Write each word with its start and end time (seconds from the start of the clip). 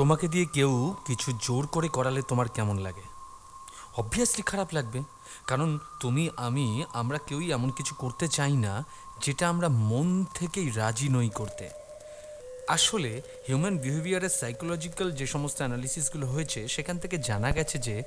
তোমাকে 0.00 0.28
দিয়ে 0.28 0.46
কেউ 0.46 0.94
কিছু 1.06 1.32
জোর 1.42 1.66
করে 1.66 1.88
করালে 1.88 2.22
তোমার 2.22 2.48
কেমন 2.48 2.78
লাগে? 2.78 3.02
অবভিয়াসলি 3.96 4.42
খারাপ 4.42 4.68
লাগবে। 4.72 5.02
কারণ 5.46 5.78
তুমি, 6.00 6.30
আমি, 6.36 6.84
আমরা 6.92 7.18
কেউই 7.18 7.52
এমন 7.52 7.70
কিছু 7.70 7.94
করতে 7.94 8.28
চাই 8.28 8.52
না 8.52 8.84
যেটা 9.26 9.48
আমরা 9.48 9.68
মন 9.68 10.24
থেকেই 10.34 10.70
রাজি 10.70 11.08
নই 11.08 11.28
করতে। 11.28 11.70
আসলে 12.68 13.22
হিউম্যান 13.48 13.78
বিহেভিয়ারের 13.78 14.28
সাইকোলজিক্যাল 14.28 15.10
যে 15.12 15.26
সমস্ত 15.26 15.56
অ্যানালিসিসগুলো 15.56 16.26
হয়েছে, 16.26 16.68
সেখান 16.68 16.98
থেকে 16.98 17.18
জানা 17.18 17.50
গেছে 17.50 17.78
যে 17.78 18.02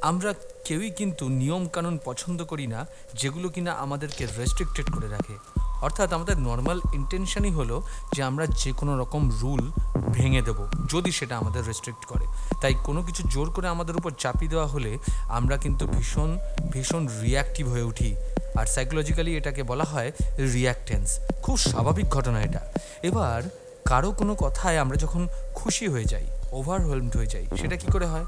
আমরা 0.00 0.34
কেউই 0.64 0.90
কিন্তু 0.90 1.28
নিয়মকানুন 1.28 1.98
পছন্দ 2.04 2.44
করি 2.44 2.66
না 2.66 2.86
যেগুলো 3.14 3.48
কিনা 3.48 3.72
আমাদেরকে 3.72 4.26
রেস্ট্রিক্টেড 4.26 4.92
করে 4.92 5.08
রাখে। 5.08 5.65
অর্থাৎ 5.82 6.12
আমাদের 6.12 6.38
নর্মাল 6.38 6.80
ইন্টেনশনই 6.92 7.50
হলো 7.50 7.82
যে 8.12 8.22
আমরা 8.22 8.46
যে 8.46 8.72
কোনো 8.72 8.98
রকম 8.98 9.30
রুল 9.42 9.70
ভেঙে 10.12 10.42
দেব, 10.42 10.66
যদি 10.88 11.12
সেটা 11.12 11.38
আমাদের 11.38 11.66
রেস্ট্রিক্ট 11.66 12.04
করে। 12.04 12.26
তাই 12.60 12.74
কোনো 12.84 13.02
কিছু 13.02 13.22
জোর 13.28 13.50
করে 13.50 13.68
আমাদের 13.68 13.96
উপর 13.96 14.10
চাপিয়ে 14.18 14.50
দেওয়া 14.50 14.66
হলে 14.66 14.98
আমরা 15.28 15.56
কিন্তু 15.56 15.86
ভীষণ 15.86 16.38
ভীষণ 16.72 17.08
রিয়াক্টিভ 17.22 17.68
হয়ে 17.68 17.82
উঠি। 17.82 18.16
আর 18.58 18.66
সাইকোলজিক্যালি 18.66 19.36
এটাকে 19.36 19.62
বলা 19.62 19.84
হয় 19.84 20.12
রিয়াক্টেন্স 20.38 21.18
খুব 21.42 21.56
স্বাভাবিক 21.56 22.08
ঘটনা 22.08 22.42
এটা। 22.42 22.60
এবার 23.02 23.42
কারও 23.84 24.12
কোনো 24.12 24.34
কথায় 24.34 24.78
আমরা 24.78 24.96
যখন 24.96 25.28
খুশি 25.54 25.86
হয়ে 25.88 26.04
যাই 26.04 26.26
ওভারওয়েলমড 26.52 27.16
হয়ে 27.16 27.26
যাই, 27.26 27.46
সেটা 27.56 27.76
কি 27.76 27.86
করে 27.92 28.06
হয়? 28.06 28.24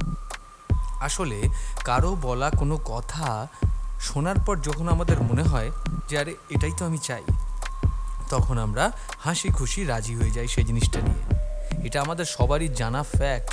আসলে 1.01 1.43
কারও 1.85 2.17
বলা 2.23 2.51
কোনো 2.51 2.79
কথা 2.85 3.47
শোনার 4.01 4.37
পর 4.47 4.57
যখন 4.59 4.89
আমাদের 4.89 5.23
মনে 5.23 5.43
হয় 5.43 5.71
যে, 6.09 6.19
আরে, 6.19 6.35
এটাই 6.51 6.73
তো 6.79 6.87
আমি 6.87 6.99
চাই। 6.99 7.23
তখন 8.31 8.59
আমরা 8.59 8.93
হাসি 9.19 9.49
খুশি 9.49 9.85
রাজি 9.85 10.15
হয়ে 10.15 10.31
যাই 10.31 10.49
সেই 10.49 10.65
জিনিসটা 10.65 11.01
নিয়ে। 11.01 11.23
এটা 11.87 12.01
আমাদের 12.01 12.25
সবারই 12.25 12.69
জানা 12.69 13.03
ফ্যাক্ট 13.03 13.51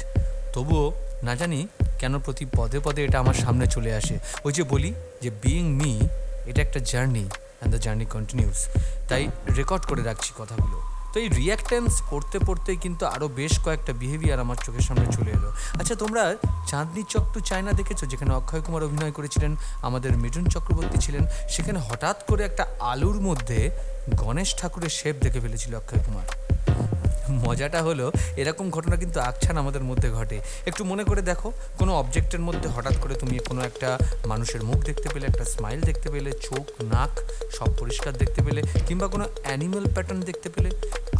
তবুও 0.53 0.93
না 1.23 1.35
জানি 1.35 1.67
কেন 1.99 2.19
প্রতি 2.19 2.45
পদে 2.57 2.79
পদে 2.79 3.03
এটা 3.03 3.19
আমার 3.19 3.33
সামনে 3.33 3.67
চলে 3.67 3.95
আসে। 3.95 4.19
ওই 4.43 4.53
যে 4.53 4.63
বলি 4.63 4.93
যে 5.21 5.29
বিইং 5.29 5.65
মি 5.79 5.99
এটা 6.45 6.61
একটা 6.61 6.79
journey 6.79 7.25
and 7.29 7.75
the 7.75 7.79
journey 7.81 8.05
continues 8.05 8.67
তাই 9.09 9.27
রেকর্ড 9.57 9.83
করে 9.85 10.03
রাখছি 10.03 10.33
কথাগুলো। 10.37 10.77
তো 11.15 11.21
এই 11.25 11.29
রিয়াক্টেন্স 11.41 11.93
পড়তে 12.09 12.37
পড়তেই 12.47 12.77
কিন্তু 12.85 13.03
আরও 13.15 13.27
বেশ 13.39 13.53
কয়েকটা 13.65 13.91
বিহেভিয়ার 14.01 14.39
আমার 14.45 14.57
চোখের 14.65 14.85
সামনে 14.87 15.07
চলে 15.17 15.31
এলো। 15.37 15.49
আচ্ছা 15.79 15.95
তোমরা 16.03 16.23
চাঁদনি 16.69 17.03
চক 17.13 17.25
টু 17.33 17.39
চায়না 17.49 17.71
দেখেছ? 17.79 18.01
যেখানে 18.11 18.31
অক্ষয় 18.39 18.61
কুমার 18.65 18.83
অভিনয় 18.87 19.13
করেছিলেন, 19.17 19.51
আমাদের 19.87 20.11
মিঠুন 20.23 20.45
চক্রবর্তী 20.55 20.97
ছিলেন। 21.05 21.23
সেখানে 21.53 21.79
হঠাৎ 21.87 22.17
করে 22.29 22.41
একটা 22.49 22.63
আলুর 22.91 23.17
মধ্যে 23.27 23.59
গণেশ 24.21 24.49
ঠাকুরের 24.59 24.93
শেপ 24.99 25.15
দেখে 25.25 25.39
ফেলেছিল 25.43 25.71
অক্ষয় 25.81 26.01
কুমার। 26.05 26.27
মজাটা 27.45 27.79
হলো, 27.83 28.05
এরকম 28.41 28.65
ঘটনা 28.69 28.95
কিন্তু 28.95 29.17
আকছান 29.29 29.55
আমাদের 29.63 29.83
মধ্যে 29.89 30.09
ঘটে। 30.17 30.37
একটু 30.69 30.81
মনে 30.91 31.03
করে 31.09 31.21
দেখো, 31.21 31.47
কোনো 31.79 31.91
অবজেক্টের 32.01 32.41
মধ্যে 32.47 32.67
হঠাৎ 32.75 32.95
করে 33.03 33.13
তুমি 33.21 33.35
কোনো 33.49 33.61
একটা 33.69 33.89
মানুষের 34.31 34.61
মুখ 34.63 34.79
দেখতে 34.89 35.07
পেলে, 35.13 35.25
একটা 35.31 35.45
স্মাইল 35.53 35.79
দেখতে 35.89 36.07
পেলে, 36.13 36.31
চোখ, 36.47 36.63
নাক 36.93 37.13
সব 37.57 37.69
পরিষ্কার 37.79 38.13
দেখতে 38.21 38.41
পেলে, 38.45 38.61
কিংবা 38.87 39.07
কোনো 39.07 39.25
অ্যানিম্যাল 39.43 39.85
প্যাটার্ন 39.93 40.21
দেখতে 40.21 40.49
পেলে 40.55 40.69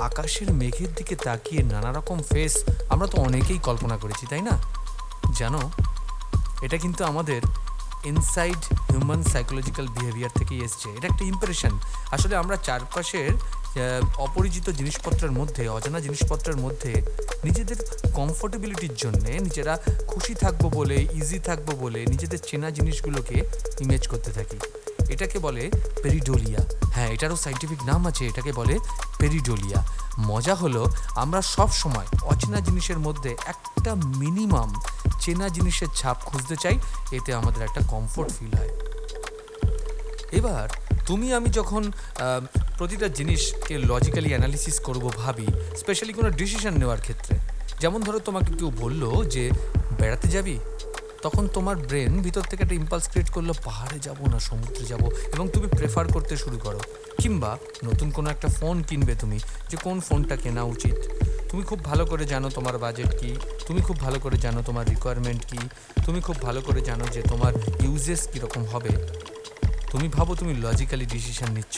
আকাশের 0.01 0.53
মেঘের 0.53 0.93
দিকে 0.95 1.15
তাকিয়ে 1.15 1.63
নানা 1.63 1.91
রকম 1.91 2.21
ফেস 2.21 2.63
আমরা 2.89 3.07
তো 3.07 3.21
অনেকেই 3.21 3.57
কল্পনা 3.57 3.97
করেছি, 3.97 4.25
তাই 4.29 4.41
না? 4.41 4.57
জানো, 5.33 5.71
এটা 6.61 6.77
কিন্তু 6.77 7.03
আমাদের 7.05 7.41
ইনসাইড 8.05 8.57
হিউম্যান 8.91 9.23
সাইকোলজিক্যাল 9.23 9.87
বিহেভিয়ার 9.87 10.29
থেকেই 10.35 10.61
এসছে। 10.63 10.89
এটা 10.89 11.07
একটা 11.07 11.25
ইম্প্রেশন 11.25 11.79
আসলে 12.11 12.35
আমরা 12.35 12.57
চারপাশের 12.57 13.31
অপরিচিত 14.17 14.69
জিনিসপত্রের 14.69 15.31
মধ্যে, 15.31 15.69
অজানা 15.69 15.99
জিনিসপত্রের 15.99 16.57
মধ্যে 16.57 17.01
নিজেদের 17.43 17.75
কমফোর্টেবিলিটির 18.13 18.95
জন্যে 18.95 19.39
নিজেরা 19.39 19.77
খুশি 20.07 20.33
থাকব 20.33 20.69
বলে 20.73 21.07
ইজি 21.13 21.39
থাকব 21.39 21.75
বলে 21.79 22.05
নিজেদের 22.05 22.39
চেনা 22.47 22.71
জিনিসগুলোকে 22.71 23.43
ইমেজ 23.79 24.07
করতে 24.07 24.31
থাকি। 24.31 24.57
এটাকে 25.09 25.39
বলে 25.39 25.71
পেরিডোলিয়া। 26.03 26.59
হ্যাঁ 26.93 27.09
এটারও 27.11 27.35
সাইন্টিফিক 27.35 27.79
নাম 27.83 28.07
আছে, 28.07 28.27
এটাকে 28.27 28.51
বলে 28.51 28.79
পেরিডোলিয়া। 29.19 29.79
মজা 30.19 30.55
হলো, 30.55 30.89
আমরা 31.15 31.41
সব 31.41 31.71
সময় 31.71 32.07
অচেনা 32.21 32.59
জিনিসের 32.59 32.99
মধ্যে 32.99 33.35
একটা 33.45 33.95
মিনিমাম 33.95 34.73
চেনা 35.21 35.49
জিনিসের 35.49 35.87
ছাপ 35.95 36.17
খুঁজতে 36.25 36.55
চাই, 36.55 36.79
এতে 37.11 37.33
আমাদের 37.33 37.61
একটা 37.63 37.81
কমফোর্ট 37.87 38.31
ফিল 38.39 38.53
হয়। 38.57 38.69
এবার, 40.31 40.69
তুমি 41.05 41.33
আমি 41.33 41.49
যখন 41.49 41.91
প্রতিটা 42.77 43.07
জিনিসকে 43.07 43.77
লজিক্যালি 43.77 44.29
অ্যানালিসিস 44.29 44.79
করব 44.79 45.11
ভাবি 45.17 45.47
স্পেশালি 45.77 46.13
কোনো 46.13 46.29
ডিসিশন 46.29 46.73
নেওয়ার 46.73 47.01
ক্ষেত্রে, 47.01 47.37
যেমন 47.79 48.01
ধরো 48.03 48.19
তোমাকে 48.19 48.51
কেউ 48.59 48.71
বলল 48.77 49.23
যে, 49.25 49.51
বেড়াতে 49.99 50.27
যাবি? 50.27 50.59
তখন 51.21 51.47
তোমার 51.47 51.75
ব্রেন 51.75 52.21
ভিতর 52.21 52.41
থেকে 52.41 52.63
একটা 52.63 52.75
ইম্পালস 52.75 53.09
ক্রিয়েট 53.09 53.29
করল, 53.29 53.49
পাহাড়ে 53.65 53.99
যাব 53.99 54.19
না, 54.27 54.39
সমুদ্রে 54.39 54.85
যাব 54.85 55.03
এবং 55.33 55.49
তুমি 55.53 55.67
প্রেফার 55.67 56.05
করতে 56.13 56.37
শুরু 56.37 56.57
করো। 56.57 56.79
কিংবা 57.21 57.57
নতুন 57.83 58.11
কোনো 58.11 58.29
একটা 58.29 58.47
ফোন 58.47 58.83
কিনবে 58.83 59.15
তুমি, 59.15 59.39
যে 59.69 59.77
কোন 59.83 59.99
ফোনটা 59.99 60.35
কেনা 60.35 60.63
উচিত? 60.63 60.95
তুমি 61.49 61.63
খুব 61.63 61.79
ভালো 61.85 62.05
করে 62.05 62.25
জানো 62.25 62.49
তোমার 62.49 62.77
বাজেট 62.77 63.11
কি, 63.19 63.35
তুমি 63.67 63.81
খুব 63.81 63.99
ভালো 63.99 64.19
করে 64.19 64.37
জানো 64.37 64.61
তোমার 64.61 64.85
রিকোয়ারমেন্ট 64.89 65.45
কি, 65.45 65.59
তুমি 66.05 66.19
খুব 66.21 66.35
ভালো 66.41 66.61
করে 66.61 66.81
জানো 66.81 67.05
যে 67.13 67.21
তোমার 67.21 67.53
ইউজেস 67.85 68.27
কীরকম 68.33 68.63
হবে। 68.63 68.89
তুমি 69.95 70.09
ভাবো 70.17 70.33
তুমি 70.41 70.53
লজিক্যালি 70.65 71.05
ডিসিশন 71.15 71.49
নিচ্ছ। 71.57 71.75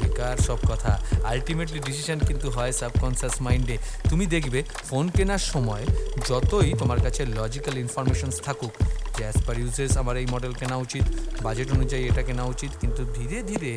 বেকার 0.00 0.36
সব 0.48 0.58
কথা। 0.70 0.92
আলটিমেটলি 1.32 1.80
ডিসিশন 1.88 2.18
কিন্তু 2.28 2.46
হয় 2.56 2.72
সাবকনসিয়াস 2.80 3.36
মাইন্ডে 3.46 3.76
তুমি 4.10 4.24
দেখবে 4.34 4.60
ফোন 4.88 5.04
কেনার 5.16 5.42
সময় 5.52 5.84
যতই 6.28 6.70
তোমার 6.80 7.00
কাছে 7.04 7.22
লজিক্যাল 7.38 7.74
ইনফরমেশনস 7.84 8.36
থাকুক 8.46 8.72
যে 9.14 9.22
অ্যাজ 9.26 9.38
পার 9.46 9.56
ইউজেস 9.62 9.92
আমার 10.02 10.16
এই 10.22 10.26
মডেল 10.34 10.52
কেনা 10.60 10.76
উচিত 10.76 11.04
বাজেট 11.44 11.68
অনুযায়ী 11.76 12.02
এটা 12.10 12.22
কেনা 12.28 12.44
উচিত, 12.54 12.72
কিন্তু 12.82 13.02
ধীরে 13.16 13.38
ধীরে 13.50 13.72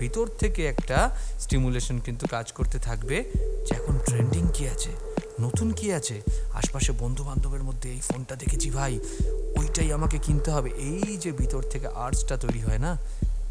ভিতর 0.00 0.26
থেকে 0.40 0.60
একটা 0.72 0.98
স্টিমুলেশন 1.44 1.96
কিন্তু 2.06 2.24
কাজ 2.34 2.46
করতে 2.52 2.78
থাকবে 2.78 3.16
যে 3.66 3.72
এখন 3.80 3.94
ট্রেন্ডিং 4.06 4.44
কী 4.54 4.64
আছে। 4.74 4.92
নতুন 5.40 5.72
কি 5.72 5.92
আছে? 5.92 6.22
আশপাশে 6.54 6.92
বন্ধু 6.92 7.24
বান্ধবের 7.24 7.62
মধ্যে 7.62 7.90
এই 7.90 8.00
ফোনটা 8.00 8.36
দেখেছি 8.36 8.70
ভাই। 8.70 9.00
ওইটাই 9.58 9.92
আমাকে 9.92 10.18
কিনতে 10.18 10.50
হবে। 10.50 10.70
এই 10.70 11.16
যে 11.16 11.32
ভিতর 11.32 11.62
থেকে 11.62 11.86
আর্টসটা 11.86 12.36
তৈরি 12.36 12.60
হয় 12.60 12.78
না? 12.78 12.96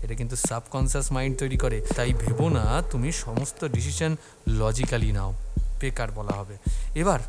এটা 0.03 0.15
কিন্তু 0.15 0.35
সাবকনসিয়াস 0.35 1.11
মাইন্ড 1.11 1.37
তৈরি 1.37 1.57
করে। 1.57 1.81
তাই 1.95 2.13
ভেবো 2.13 2.49
না, 2.49 2.83
তুমি 2.91 3.11
সমস্ত 3.11 3.65
ডিসিশন 3.65 4.15
লজিক্যালি 4.47 5.11
নাও। 5.11 5.33
বেকার 5.81 6.11
বলা 6.11 6.31
হবে। 6.31 6.57
এবার, 6.95 7.19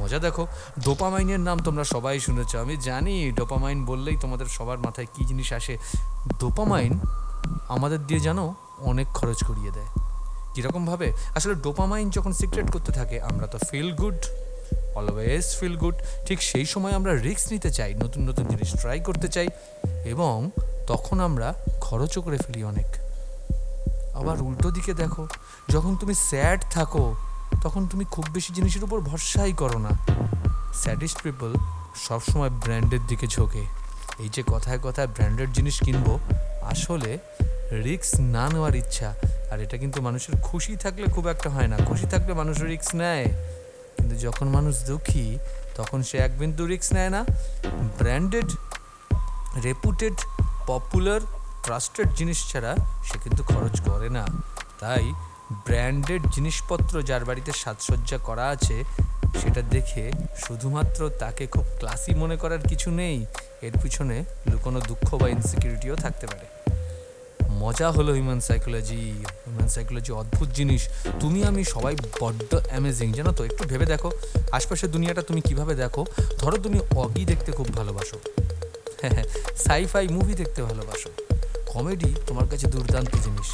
মজা 0.00 0.18
দেখো। 0.18 0.46
ডোপামাইনের 0.84 1.40
নাম 1.40 1.58
তোমরা 1.58 1.84
সবাই 1.84 2.20
শুনেছ। 2.20 2.56
আমি 2.56 2.76
জানি 2.76 3.32
ডোপামাইন 3.32 3.84
বললেই 3.84 4.16
তোমাদের 4.20 4.46
সবার 4.46 4.78
মাথায় 4.78 5.06
কী 5.14 5.24
জিনিস 5.24 5.52
আসে। 5.52 5.78
ডোপামাইন 6.40 7.00
আমাদের 7.68 8.06
দিয়ে 8.06 8.20
জানো 8.20 8.54
অনেক 8.78 9.06
খরচ 9.06 9.44
করিয়ে 9.44 9.70
দেয়। 9.70 10.11
কীরকমভাবে? 10.54 11.12
আসলে 11.34 11.54
ডোপামাইন 11.54 12.10
যখন 12.10 12.32
সিক্রেট 12.32 12.68
করতে 12.70 12.92
থাকে, 12.92 13.16
আমরা 13.20 13.46
তো 13.46 13.58
feel 13.70 13.90
good 13.92 14.20
always 14.98 15.46
feel 15.58 15.76
good 15.76 15.94
ঠিক 16.26 16.42
সেই 16.42 16.66
সময় 16.66 16.92
আমরা 16.92 17.12
রিস্ক 17.16 17.52
নিতে 17.52 17.70
চাই, 17.70 17.94
নতুন 17.94 18.22
নতুন 18.28 18.44
জিনিস 18.44 18.70
ট্রাই 18.80 19.00
করতে 19.00 19.28
চাই, 19.28 19.48
এবং 20.04 20.50
তখন 20.86 21.20
আমরা 21.20 21.54
খরচও 21.80 22.20
করে 22.22 22.38
ফেলি 22.38 22.64
অনেক। 22.64 22.88
আবার 24.14 24.36
উল্টো 24.42 24.70
দিকে 24.70 24.94
দেখো, 24.94 25.26
যখন 25.68 25.96
তুমি 25.96 26.14
স্যাড 26.14 26.60
থাকো, 26.70 27.14
তখন 27.62 27.86
তুমি 27.86 28.04
খুব 28.10 28.24
বেশি 28.32 28.50
জিনিসের 28.54 28.84
উপর 28.84 29.00
ভরসাই 29.00 29.52
করো 29.52 29.78
না। 29.78 29.92
স্যাডিস্ট 30.74 31.18
পিপল 31.22 31.50
সবসময় 32.08 32.50
ব্র্যান্ডের 32.50 33.02
দিকে 33.08 33.26
ঝোঁকে। 33.26 33.64
এই 34.18 34.28
যে 34.28 34.42
কথায় 34.52 34.78
কথায় 34.82 35.06
ব্র্যান্ডেড 35.06 35.50
জিনিস 35.52 35.76
কিনবো, 35.82 36.18
আসলে 36.62 37.18
রিস্ক 37.84 38.20
না 38.20 38.44
নেওয়ার 38.48 38.74
ইচ্ছা 38.74 39.08
আর 39.52 39.60
এটা 39.60 39.76
কিন্তু 39.76 40.02
মানুষের 40.02 40.40
খুশি 40.42 40.76
থাকলে 40.76 41.02
খুব 41.02 41.28
একটা 41.28 41.50
হয় 41.50 41.66
না। 41.66 41.76
খুশি 41.76 42.06
থাকলে 42.06 42.34
মানুষ 42.34 42.62
রিস্ক 42.62 42.94
নেয়। 42.94 43.24
কিন্তু 43.96 44.16
যখন 44.16 44.48
মানুষ 44.48 44.84
দুঃখী, 44.86 45.38
তখন 45.76 46.02
সে 46.02 46.18
এক 46.18 46.38
বিন্দু 46.38 46.66
রিক্স 46.66 46.92
নেয় 46.92 47.10
না। 47.10 47.24
ব্র্যান্ডেড 47.98 48.50
রেপুটেড 49.64 50.12
পপুলার 50.66 51.20
ট্রাস্টেড 51.64 52.08
জিনিস 52.14 52.52
ছাড়া 52.52 52.76
সে 53.04 53.18
কিন্তু 53.24 53.42
খরচ 53.42 53.80
করে 53.80 54.08
না। 54.08 54.26
তাই 54.80 55.12
ব্র্যান্ডেড 55.52 56.22
জিনিসপত্র 56.26 57.02
যার 57.02 57.24
বাড়িতে 57.24 57.52
সাজসজ্জা 57.52 58.18
করা 58.18 58.46
আছে, 58.46 58.84
সেটা 59.42 59.62
দেখে 59.62 60.12
শুধুমাত্র 60.36 61.10
তাকে 61.18 61.46
খুব 61.46 61.64
ক্লাসি 61.78 62.14
মনে 62.14 62.36
করার 62.36 62.58
কিছু 62.68 62.90
নেই। 62.90 63.26
এর 63.62 63.72
পিছনে 63.82 64.24
লুকোনো 64.50 64.80
দুঃখ 64.80 65.14
বা 65.14 65.28
ইনসিকিউরিটিও 65.28 65.96
থাকতে 65.96 66.26
পারে। 66.26 66.51
মজা 67.62 67.90
হলো 67.90 68.12
হিউম্যান 68.12 68.40
সাইকোলজি 68.40 69.00
হিউম্যান 69.44 69.68
সাইকোলজি 69.68 70.12
অদ্ভুত 70.12 70.48
জিনিস। 70.48 70.82
তুমি, 71.20 71.44
আমি 71.44 71.64
সবাই 71.64 71.96
বড্ড 72.20 72.54
অ্যামেজিং 72.54 73.12
জানো 73.12 73.32
তো? 73.32 73.44
একটু 73.44 73.62
ভেবে 73.68 73.86
দেখো, 73.86 74.10
আশপাশের 74.52 74.90
দুনিয়াটা 74.90 75.22
তুমি 75.22 75.40
কীভাবে 75.40 75.74
দেখো? 75.74 76.06
ধরো 76.38 76.56
তুমি 76.56 76.78
অগি 76.96 77.24
দেখতে 77.24 77.52
খুব 77.52 77.68
ভালোবাসো। 77.76 78.18
হ্যাঁ 79.00 79.24
সাইফাই 79.56 80.08
মুভি 80.08 80.34
দেখতে 80.34 80.62
ভালোবাসো। 80.62 81.10
কমেডি 81.66 82.14
তোমার 82.26 82.46
কাছে 82.48 82.66
দুর্দান্ত 82.66 83.12
জিনিস। 83.16 83.50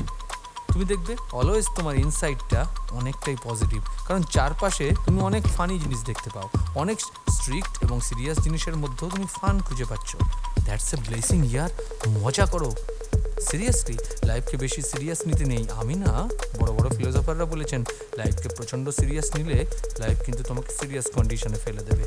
তুমি 0.72 0.84
দেখবে 0.84 1.16
অলওয়েজ 1.32 1.66
তোমার 1.76 1.94
ইনসাইটটা 1.94 2.61
অনেকটাই 2.90 3.37
পজিটিভ 3.44 3.81
কারণ 4.08 4.22
চারপাশে 4.22 4.87
তুমি 5.04 5.19
অনেক 5.22 5.43
ফানি 5.56 5.78
জিনিস 5.78 6.00
দেখতে 6.04 6.31
পাও। 6.34 6.49
অনেক 6.75 6.99
স্ট্রিক্ট 7.31 7.72
এবং 7.82 8.00
সিরিয়াস 8.00 8.38
জিনিসের 8.38 8.76
মধ্যেও 8.76 9.08
তুমি 9.11 9.26
ফান 9.40 9.61
খুঁজে 9.61 9.84
পাচ্ছ। 9.84 10.16
দ্যাটস 10.64 10.94
এ 10.94 10.96
ব্লেসিং 10.96 11.46
ইয়ার 11.46 11.70
মজা 12.08 12.46
করো। 12.46 12.70
সিরিয়াসলি 13.40 13.99
লাইফকে 14.25 14.56
বেশি 14.56 14.82
সিরিয়াস 14.82 15.26
নিতে 15.26 15.44
নেই। 15.44 15.67
আমি 15.76 15.94
না, 15.94 16.29
বড় 16.58 16.73
বড় 16.73 16.96
ফিলোসফাররা 16.96 17.44
বলেছেন 17.44 17.85
লাইফকে 18.17 18.49
প্রচণ্ড 18.49 18.90
সিরিয়াস 18.90 19.37
নিলে 19.37 19.67
লাইফ 19.99 20.25
কিন্তু 20.25 20.43
তোমাকে 20.43 20.73
সিরিয়াস 20.73 21.06
কন্ডিশনে 21.14 21.56
ফেলে 21.56 21.82
দেবে। 21.82 22.05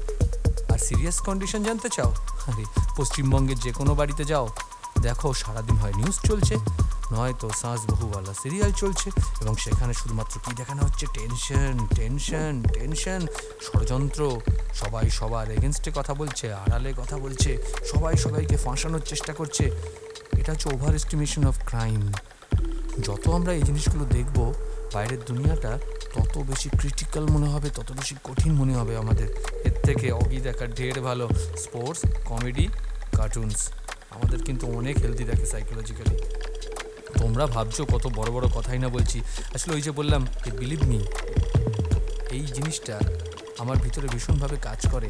আর 0.73 0.77
সিরিয়াস 0.77 1.21
কন্ডিশন 1.21 1.63
জানতে 1.63 1.89
চাও? 1.89 2.13
আরে, 2.47 2.65
পশ্চিমবঙ্গের 2.97 3.59
যে 3.59 3.71
কোনো 3.71 3.95
বাড়িতে 3.95 4.23
যাও। 4.23 4.49
দেখো, 5.01 5.33
সারাদিন 5.33 5.75
হয় 5.75 5.93
নিউজ 5.93 6.19
চলছে, 6.27 6.55
নয়তো 7.11 7.49
সাঁস 7.61 7.91
বহুওয়ালা 7.91 8.33
সিরিয়াল 8.33 8.71
চলছে, 8.71 9.11
এবং 9.41 9.55
সেখানে 9.55 9.93
শুধুমাত্র 9.93 10.39
কি 10.45 10.53
দেখানো 10.53 10.83
হচ্ছে? 10.83 11.05
টেনশন 11.13 11.87
টেনশন 11.95 12.63
টেনশন 12.73 13.27
ষড়যন্ত্র, 13.61 14.41
সবাই 14.73 15.09
সবার 15.09 15.51
এগেনস্টে 15.51 15.91
কথা 15.95 16.13
বলছে, 16.13 16.53
আড়ালে 16.53 16.93
কথা 16.97 17.17
বলছে, 17.17 17.57
সবাই 17.85 18.17
সবাইকে 18.17 18.57
ফাঁসানোর 18.57 19.01
চেষ্টা 19.05 19.33
করছে। 19.33 19.71
এটা 20.39 20.49
হচ্ছে 20.53 20.67
ওভার 20.75 20.93
এস্টিমেশন 20.99 21.43
অফ 21.51 21.55
ক্রাইম 21.69 22.01
যত 23.07 23.23
আমরা 23.37 23.51
এই 23.57 23.63
জিনিসগুলো 23.69 24.03
দেখব, 24.17 24.37
বাইরের 24.93 25.21
দুনিয়াটা 25.29 25.71
তত 26.15 26.33
বেশি 26.49 26.69
ক্রিটিক্যাল 26.79 27.25
মনে 27.35 27.47
হবে, 27.53 27.67
তত 27.77 27.89
বেশি 27.99 28.15
কঠিন 28.27 28.51
মনে 28.61 28.73
হবে 28.79 28.93
আমাদের। 29.03 29.27
এর 29.67 29.75
থেকে 29.87 30.07
অগি 30.21 30.39
দেখার 30.47 30.69
ঢের 30.77 30.97
ভালো 31.07 31.25
স্পোর্টস 31.63 32.01
কমেডি 32.29 32.65
কার্টুনস 33.17 33.59
আমাদের 34.15 34.39
কিন্তু 34.47 34.65
অনেক 34.79 34.95
হেলদি 35.03 35.23
দেখে 35.31 35.45
সাইকোলজিক্যালি 35.53 36.17
তোমরা 37.21 37.43
ভাবছ 37.55 37.77
কত 37.93 38.05
বড় 38.17 38.29
বড় 38.35 38.45
কথাই 38.57 38.79
না 38.83 38.89
বলছি। 38.95 39.17
আসলে 39.55 39.71
ওই 39.77 39.81
যে 39.87 39.91
বললাম 39.99 40.21
বিলিভ 40.59 40.81
মি 40.91 40.99
এই 42.35 42.43
জিনিসটা 42.55 42.95
আমার 43.61 43.77
ভিতরে 43.85 44.07
ভীষণভাবে 44.13 44.57
কাজ 44.67 44.79
করে। 44.93 45.09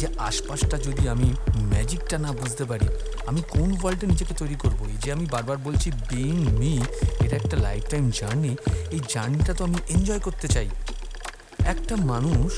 যে 0.00 0.06
আশপাশটা 0.28 0.76
যদি 0.78 1.02
আমি 1.14 1.28
ম্যাজিকটা 1.72 2.16
না 2.24 2.30
বুঝতে 2.32 2.64
পারি, 2.64 2.86
আমি 3.26 3.40
কোন 3.54 3.68
ওয়ার্ল্ডে 3.80 4.06
নিজেকে 4.06 4.34
তৈরি 4.34 4.54
করব? 4.54 4.80
এই 4.94 4.98
যে 5.04 5.08
আমি 5.12 5.26
বারবার 5.34 5.58
বলছি 5.66 5.88
বিং 6.10 6.34
মি 6.60 6.72
এটা 7.24 7.36
একটা 7.36 7.56
লাইফ 7.56 7.82
টাইম 7.90 8.04
জার্নি 8.18 8.52
এই 8.94 9.00
জার্নিটা 9.12 9.52
তো 9.54 9.62
আমি 9.64 9.78
এনজয় 9.94 10.20
করতে 10.20 10.46
চাই। 10.48 10.68
একটা 11.72 11.94
মানুষ 12.12 12.50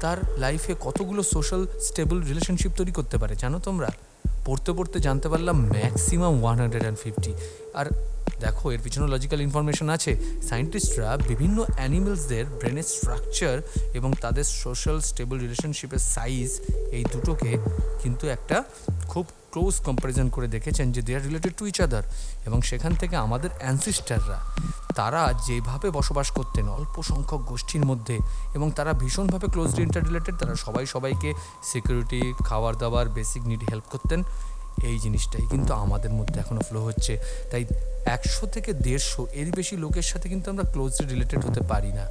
তার 0.00 0.18
লাইফে 0.38 0.72
কতগুলো 0.80 1.20
সোশ্যাল 1.34 1.62
স্টেবল 1.88 2.18
রিলেশনশিপ 2.22 2.72
তৈরি 2.76 2.92
করতে 2.92 3.16
পারে, 3.18 3.34
জানো 3.36 3.58
তোমরা? 3.58 3.90
পড়তে 4.46 4.70
পড়তে 4.72 4.98
জানতে 5.00 5.26
পারলাম 5.28 5.56
maximum 5.74 6.34
one 6.42 6.56
hundred 6.60 6.82
and 6.82 6.98
fifty 7.02 7.32
আর 7.74 7.86
দেখো, 8.40 8.64
এর 8.70 8.80
পিছনে 8.84 9.06
লজিক্যাল 9.06 9.40
ইনফরমেশন 9.40 9.88
আছে। 9.90 10.12
সায়েন্টিস্টরা 10.48 11.16
বিভিন্ন 11.30 11.64
অ্যানিমেলসদের 11.76 12.44
ব্রেনের 12.58 12.88
স্ট্রাকচার 12.94 13.56
এবং 13.94 14.10
তাদের 14.20 14.44
সোশ্যাল 14.44 15.00
স্টেবল 15.00 15.36
রিলেশনশিপের 15.38 16.02
সাইজ 16.14 16.50
এই 16.90 17.04
দুটোকে 17.12 17.52
কিন্তু 18.02 18.24
একটা 18.28 18.56
খুব 19.08 19.26
ক্লোজ 19.52 19.80
কম্প্যারিজন 19.80 20.28
করে 20.28 20.48
দেখেছেন 20.48 20.92
যে 20.92 21.02
they 21.02 21.12
are 21.16 21.22
related 21.22 21.52
to 21.58 21.64
each 21.66 21.80
other 21.80 22.04
এবং 22.44 22.62
সেখান 22.62 22.92
থেকে 22.94 23.16
আমাদের 23.16 23.50
অ্যানসিস্টাররা 23.60 24.38
তারা 24.96 25.22
যেভাবে 25.46 25.90
বসবাস 25.90 26.30
করতেন 26.30 26.68
অল্প 26.68 27.02
সংখ্যক 27.02 27.40
গোষ্ঠীর 27.40 27.84
মধ্যে 27.86 28.18
এবং 28.54 28.70
তারা 28.70 28.92
ভীষণভাবে 28.92 29.46
ক্লোজলি 29.46 29.82
ইন্টার 29.82 30.04
রিলেটেড 30.04 30.34
তারা 30.38 30.54
সবাই 30.54 30.86
সবাইকে 30.86 31.30
সিকিউরিটি 31.62 32.20
খাবার 32.44 32.74
দাবার 32.76 33.06
বেসিক 33.08 33.42
নিড 33.46 33.62
হেল্প 33.70 33.86
করতেন। 33.90 34.22
এই 34.82 34.98
জিনিসটাই 34.98 35.46
কিন্তু 35.50 35.74
আমাদের 35.74 36.10
মধ্যে 36.10 36.40
এখনও 36.40 36.60
ফ্লো 36.60 36.80
হচ্ছে। 36.84 37.18
তাই 37.50 37.66
একশো 38.06 38.46
থেকে 38.46 38.72
দেড়শো 38.72 39.26
এর 39.32 39.50
বেশি 39.50 39.76
লোকের 39.76 40.02
সাথে 40.02 40.28
কিন্তু 40.28 40.50
আমরা 40.50 40.64
ক্লোজলি 40.72 41.06
রিলেটেড 41.12 41.44
হতে 41.44 41.60
পারি 41.60 41.92
না। 41.92 42.06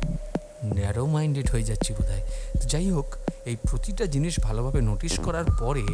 ন্যারো 0.66 1.06
মাইন্ডেড 1.06 1.50
হয়ে 1.50 1.64
যাচ্ছি 1.64 1.94
বোধহয়। 1.94 2.22
তো 2.62 2.68
যাই 2.68 2.92
হোক, 2.92 3.16
এই 3.46 3.56
প্রতিটা 3.56 4.06
জিনিস 4.06 4.40
ভালোভাবে 4.40 4.82
নোটিশ 4.82 5.20
করার 5.20 5.46
পরে 5.60 5.86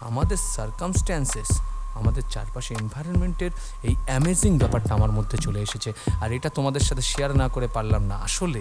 আমাদের 0.00 0.36
সার্কামস্ট্যান্সেস 0.36 1.48
আমাদের 1.94 2.22
চারপাশে 2.30 2.74
এনভায়রনমেন্টের 2.74 3.50
এই 3.82 3.94
অ্যামেজিং 4.06 4.58
ব্যাপারটা 4.58 4.94
আমার 4.94 5.12
মধ্যে 5.12 5.38
চলে 5.38 5.60
এসেছে। 5.60 5.92
আর 6.20 6.32
এটা 6.32 6.48
তোমাদের 6.48 6.80
সাথে 6.80 7.02
শেয়ার 7.02 7.36
না 7.36 7.48
করে 7.48 7.66
পারলাম 7.66 8.02
না। 8.02 8.16
আসলে 8.16 8.60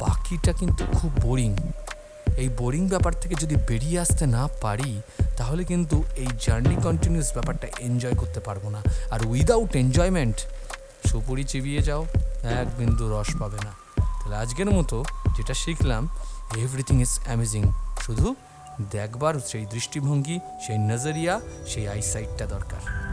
বাকিটা 0.00 0.52
কিন্তু 0.52 0.84
খুব 0.98 1.10
বোরিং 1.20 1.56
এই 2.42 2.48
বোরিং 2.48 2.88
ব্যাপার 2.88 3.12
থেকে 3.12 3.34
যদি 3.34 3.56
বেরিয়ে 3.68 3.98
আসতে 4.00 4.26
না 4.26 4.48
পারি, 4.60 5.00
তাহলে 5.36 5.64
কিন্তু 5.64 5.96
এই 6.16 6.28
জার্নি 6.44 6.76
কন্টিনিউস 6.82 7.32
ব্যাপারটা 7.32 7.66
এনজয় 7.80 8.14
করতে 8.14 8.40
পারব 8.40 8.68
না। 8.68 8.80
আর 9.10 9.20
উইদাউট 9.26 9.76
এনজয়মেন্ট 9.76 10.36
সুপুরি 11.08 11.44
চিবিয়ে 11.44 11.82
যাও, 11.82 12.06
এক 12.60 12.68
বিন্দু 12.78 13.04
রস 13.08 13.30
পাবে 13.40 13.58
না। 13.66 13.72
তাহলে 14.18 14.36
আজকের 14.36 14.70
মতো 14.70 15.04
যেটা 15.36 15.54
শিখলাম 15.54 16.08
এভরিথিং 16.64 16.96
ইজ 17.00 17.12
অ্যামেজিং 17.24 17.62
শুধু 18.00 18.34
দেখবার 18.90 19.34
সেই 19.50 19.66
দৃষ্টিভঙ্গি, 19.66 20.40
সেই 20.66 20.78
নজরিয়া, 20.78 21.40
সেই 21.66 21.88
আইসাইটটা 21.88 22.46
দরকার। 22.46 23.03